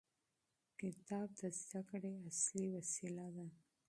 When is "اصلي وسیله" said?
2.29-3.25